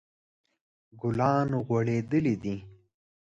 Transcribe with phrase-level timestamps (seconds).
[0.99, 2.55] ګلان غوړیدلی دي